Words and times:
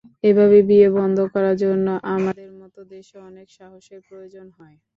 এভাবে 0.23 0.57
বিয়ে 0.69 0.87
বন্ধ 0.97 1.17
করার 1.33 1.55
জন্য 1.63 1.85
আমাদের 2.13 2.49
মতো 2.61 2.79
দেশে 2.91 3.15
অনেক 3.29 3.47
সাহসের 3.57 3.99
প্রয়োজন 4.07 4.47
হয়। 4.57 4.77